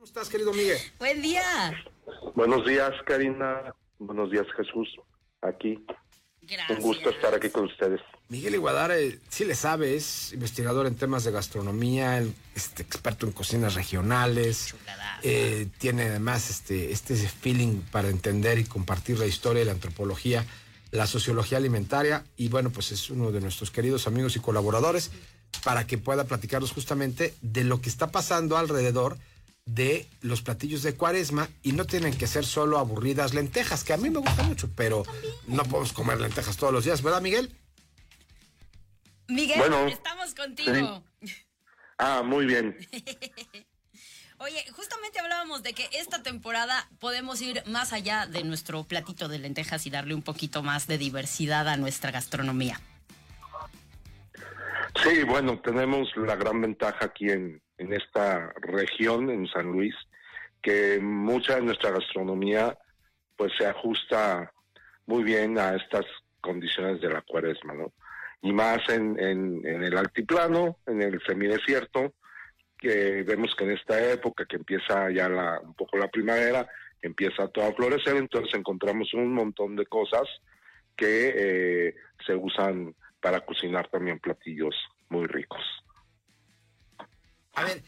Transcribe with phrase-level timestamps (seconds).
[0.00, 0.78] ¿Cómo estás, querido Miguel?
[0.98, 1.74] Buen día.
[2.34, 3.74] Buenos días, Karina.
[3.98, 4.88] Buenos días, Jesús.
[5.42, 5.78] Aquí.
[6.40, 6.78] Gracias.
[6.78, 8.00] Un gusto estar aquí con ustedes.
[8.30, 13.32] Miguel Iguadare sí le sabe, es investigador en temas de gastronomía, el- este, experto en
[13.32, 14.74] cocinas regionales,
[15.22, 20.46] eh, tiene además este, este feeling para entender y compartir la historia y la antropología,
[20.92, 25.10] la sociología alimentaria y bueno, pues es uno de nuestros queridos amigos y colaboradores
[25.62, 29.18] para que pueda platicarnos justamente de lo que está pasando alrededor
[29.66, 33.96] de los platillos de cuaresma y no tienen que ser solo aburridas lentejas, que a
[33.96, 35.04] mí me gusta mucho, pero
[35.46, 37.54] no podemos comer lentejas todos los días, ¿verdad, Miguel?
[39.28, 41.04] Miguel, Bueno, estamos contigo.
[41.98, 42.76] Ah, muy bien.
[44.38, 49.38] Oye, justamente hablábamos de que esta temporada podemos ir más allá de nuestro platito de
[49.38, 52.80] lentejas y darle un poquito más de diversidad a nuestra gastronomía.
[55.02, 59.94] Sí, bueno, tenemos la gran ventaja aquí en, en esta región, en San Luis,
[60.60, 62.76] que mucha de nuestra gastronomía
[63.34, 64.52] pues se ajusta
[65.06, 66.04] muy bien a estas
[66.42, 67.94] condiciones de la cuaresma, ¿no?
[68.42, 72.12] Y más en, en, el altiplano, en el semidesierto,
[72.78, 76.68] que vemos que en esta época que empieza ya la, un poco la primavera,
[77.00, 80.28] empieza todo a florecer, entonces encontramos un montón de cosas
[80.94, 81.94] que eh,
[82.26, 84.74] se usan para cocinar también platillos
[85.10, 85.60] muy ricos.
[87.54, 87.82] A ver,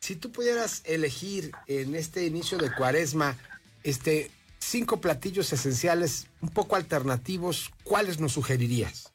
[0.00, 3.36] si tú pudieras elegir en este inicio de cuaresma,
[3.84, 9.12] este, cinco platillos esenciales un poco alternativos, ¿cuáles nos sugerirías?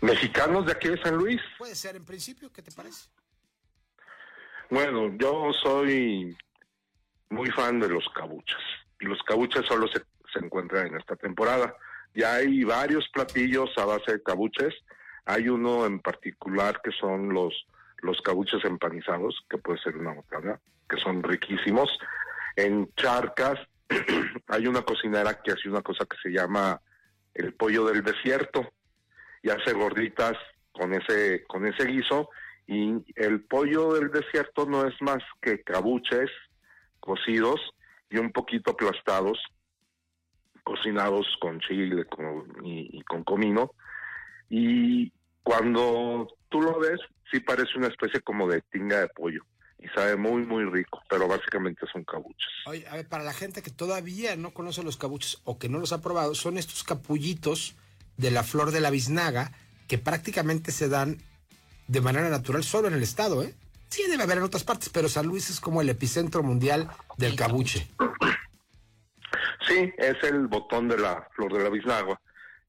[0.00, 3.08] Mexicanos de aquí de San Luis, Puede ser en principio, ¿qué te parece?
[4.70, 6.36] bueno, yo soy
[7.30, 8.60] muy fan de los cabuchas.
[9.00, 9.98] Y los cabuchas solo se,
[10.32, 11.74] se encuentran en esta temporada.
[12.14, 14.74] Ya hay varios platillos a base de cabuches.
[15.28, 17.66] Hay uno en particular que son los,
[17.98, 21.90] los cabuches empanizados, que puede ser una botana, que son riquísimos.
[22.56, 23.60] En Charcas
[24.48, 26.80] hay una cocinera que hace una cosa que se llama
[27.34, 28.72] el pollo del desierto
[29.42, 30.32] y hace gorditas
[30.72, 32.30] con ese con ese guiso
[32.66, 36.30] y el pollo del desierto no es más que cabuches
[37.00, 37.60] cocidos
[38.08, 39.38] y un poquito aplastados
[40.64, 43.72] cocinados con chile con- y, y con comino
[44.50, 45.12] y
[45.48, 47.00] cuando tú lo ves
[47.30, 49.42] sí parece una especie como de tinga de pollo
[49.78, 53.62] y sabe muy muy rico pero básicamente son cabuches Oye, a ver, para la gente
[53.62, 57.76] que todavía no conoce los cabuches o que no los ha probado, son estos capullitos
[58.18, 59.52] de la flor de la biznaga
[59.86, 61.16] que prácticamente se dan
[61.86, 63.54] de manera natural solo en el estado, ¿eh?
[63.88, 67.30] Sí, debe haber en otras partes, pero San Luis es como el epicentro mundial del
[67.30, 67.88] El cabuche.
[69.66, 72.20] Sí, es el botón de la flor de la biznaga.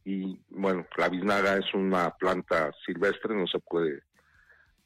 [0.05, 4.03] Y bueno, la biznaga es una planta silvestre, no se puede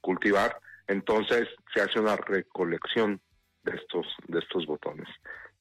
[0.02, 0.58] cultivar.
[0.88, 3.22] Entonces se hace una recolección
[3.64, 5.08] de estos, de estos botones.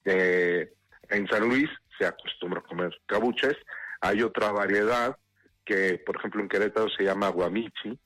[0.04, 0.72] Eh,
[1.10, 1.68] en San Luis
[1.98, 3.56] se acostumbra a comer cabuches.
[4.00, 5.16] Hay otra variedad
[5.64, 7.98] que, por ejemplo, en Querétaro se llama guamichi.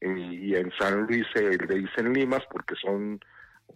[0.00, 3.20] Y, en San Luis se le dicen limas porque son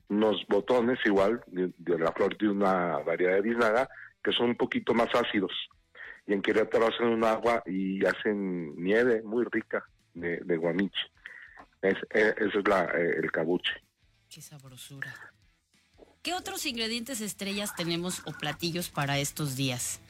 [0.08, 3.88] unos botones igual de, de la flor de una variedad de biznaga
[4.22, 5.52] que son un poquito más ácidos.
[6.27, 9.84] Y en Querétaro hacen un agua y hacen nieve muy rica
[10.15, 11.00] de, de guamiche.
[11.81, 13.72] Es, eh, ese es la, eh, el cabuche.
[14.28, 15.12] Qué sabrosura.
[16.22, 20.00] ¿Qué otros ingredientes estrellas tenemos o platillos para estos días?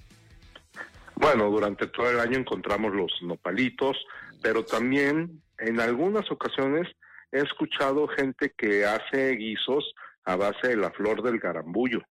[1.16, 3.96] Bueno, durante todo el año encontramos los nopalitos,
[4.42, 6.88] pero también en algunas ocasiones
[7.30, 9.94] he escuchado gente que hace guisos
[10.24, 12.02] a base de la flor del garambullo.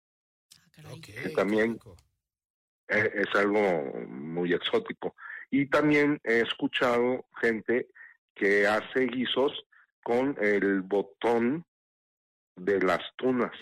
[0.59, 1.01] Ah, caray.
[1.01, 1.97] Que también- rico.
[2.91, 3.61] Es algo
[4.09, 5.15] muy exótico.
[5.51, 7.89] Y también he escuchado gente
[8.35, 9.53] que hace guisos
[10.03, 11.65] con el botón
[12.57, 13.53] de las tunas.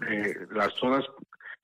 [0.00, 0.06] Ah.
[0.10, 1.04] Eh, las tunas,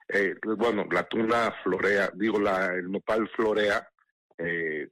[0.09, 3.89] eh, bueno, la tuna florea, digo, la, el nopal florea
[4.39, 4.89] eh,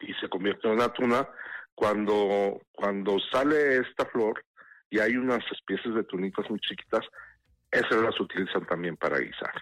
[0.00, 1.28] y se convierte en una tuna
[1.74, 4.44] cuando, cuando sale esta flor
[4.90, 7.04] y hay unas especies de tunitas muy chiquitas,
[7.70, 9.52] esas las utilizan también para guisar.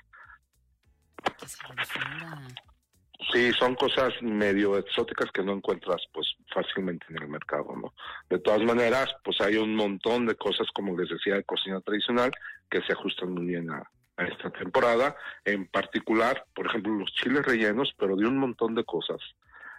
[3.33, 7.95] Sí, son cosas medio exóticas que no encuentras pues fácilmente en el mercado, ¿no?
[8.29, 12.31] De todas maneras, pues hay un montón de cosas, como les decía, de cocina tradicional
[12.71, 13.83] que se ajustan muy bien a,
[14.17, 15.17] esta temporada.
[15.45, 19.19] En particular, por ejemplo, los chiles rellenos, pero de un montón de cosas.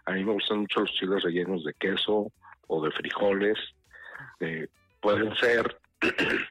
[0.05, 2.31] A mí me gustan mucho los chiles rellenos de queso
[2.67, 3.57] o de frijoles.
[4.39, 4.67] Eh,
[4.99, 5.79] pueden ser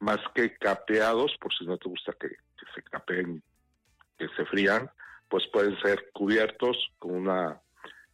[0.00, 2.28] más que capeados, por si no te gusta que,
[2.74, 3.42] se capeen,
[4.56, 4.90] frían,
[5.28, 7.60] pues pueden ser cubiertos con una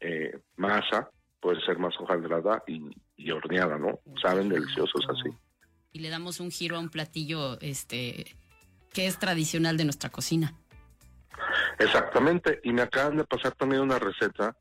[0.01, 1.09] eh, masa,
[1.41, 4.01] puede ser más hojaldrada y, y horneada, ¿no?
[4.21, 5.31] Saben deliciosos así.
[5.93, 8.35] y le damos un giro a un platillo este
[8.93, 10.53] que es tradicional de nuestra cocina.
[11.79, 14.57] Exactamente, y me acaban de pasar también una receta,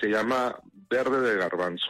[0.00, 0.56] se llama
[0.88, 1.86] verde de garbanzo.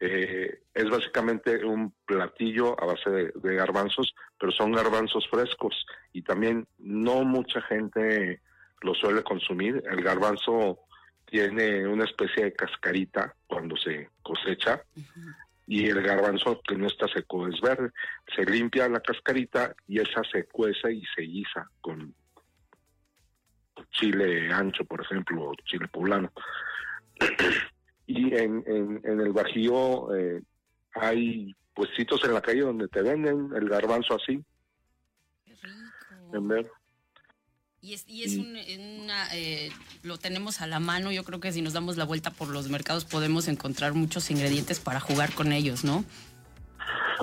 [0.00, 6.68] Eh, es básicamente un platillo a base de, garbanzos, pero son garbanzos frescos y también
[6.78, 8.40] no mucha gente
[8.82, 9.82] lo suele consumir.
[9.90, 10.80] El garbanzo
[11.24, 14.82] tiene una especie de cascarita cuando se cosecha
[15.66, 17.90] y el garbanzo que no está seco es verde.
[18.36, 22.14] Se limpia la cascarita y esa se cuece y se guisa con
[23.90, 26.32] chile ancho, por ejemplo, o chile poblano.
[28.08, 30.42] y en, en, el Bajío eh,
[30.94, 34.42] hay puestitos en la calle donde te venden el garbanzo así.
[35.44, 36.70] Qué rico.
[37.80, 39.70] Y es, y es una, eh,
[40.02, 41.12] lo tenemos a la mano.
[41.12, 44.80] Yo creo que si nos damos la vuelta por los mercados podemos encontrar muchos ingredientes
[44.80, 46.04] para jugar con ellos, ¿no?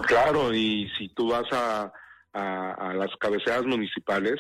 [0.08, 1.92] Claro, y si tú vas a,
[2.31, 4.40] a las cabeceras municipales,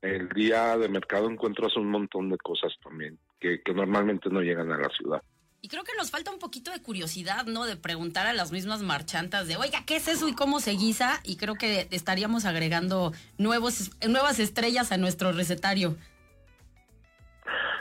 [0.00, 4.78] el día de mercado encuentras un montón de cosas también que, normalmente no llegan a
[4.78, 5.22] la ciudad.
[5.62, 7.64] Y creo que nos falta un poquito de curiosidad, ¿no?
[7.64, 11.20] De preguntar a las mismas marchantas de, oiga, ¿qué es eso y cómo se guisa?
[11.22, 15.96] Y creo que estaríamos agregando nuevos, nuevas estrellas a nuestro recetario.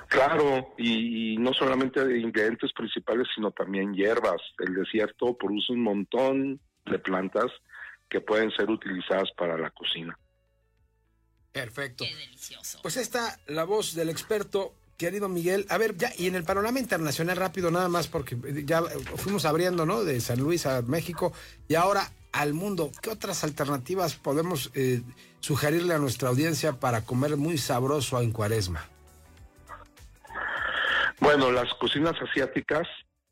[0.10, 4.42] Claro, y, no solamente de ingredientes principales, sino también hierbas.
[4.58, 7.52] El desierto produce un montón de plantas
[8.10, 10.18] que pueden ser utilizadas para la cocina.
[11.52, 12.04] Perfecto.
[12.04, 12.80] Qué delicioso.
[12.82, 15.66] Pues está la voz del experto, querido Miguel.
[15.70, 18.84] A ver, ya, y en el panorama internacional rápido nada más, porque ya
[19.16, 20.04] fuimos abriendo, ¿no?
[20.04, 21.34] De San Luis a México
[21.68, 22.04] y ahora
[22.34, 22.92] al mundo.
[23.02, 25.02] ¿Qué otras alternativas podemos eh,
[25.40, 28.86] sugerirle a nuestra audiencia para comer muy sabroso en cuaresma?
[31.22, 32.88] Bueno, las cocinas asiáticas,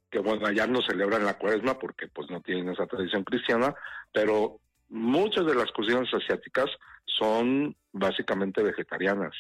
[0.10, 3.76] que bueno, allá no celebran la cuaresma porque pues no tienen esa tradición cristiana,
[4.14, 4.60] pero
[4.90, 6.70] muchas de las cocinas asiáticas
[7.06, 9.34] son básicamente vegetarianas.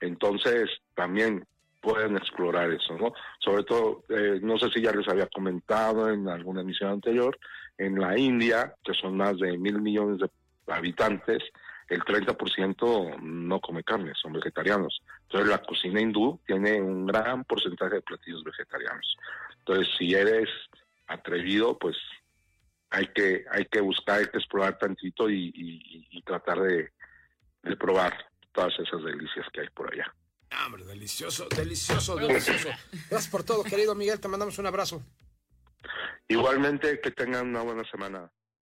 [0.00, 1.46] Entonces, también
[1.82, 3.12] pueden explorar eso, ¿no?
[3.40, 7.36] Sobre todo, eh, no sé si ya les había comentado en alguna emisión anterior,
[7.76, 10.30] en la India, que son más de mil millones de
[10.72, 11.42] habitantes,
[11.88, 15.02] el 30% no come carne, son vegetarianos.
[15.22, 19.16] Entonces la cocina hindú tiene un gran porcentaje de platillos vegetarianos.
[19.58, 20.48] Entonces si eres
[21.08, 21.96] atrevido, pues
[22.90, 26.92] hay que hay que buscar, hay que explorar tantito y tratar de,
[27.62, 28.12] de probar
[28.52, 30.14] todas esas delicias que hay por allá.
[30.64, 32.68] Hombre, delicioso, delicioso, delicioso.
[33.10, 34.20] Gracias por todo, querido Miguel.
[34.20, 35.02] Te mandamos un abrazo.
[36.28, 38.30] Igualmente, que tengan una buena semana.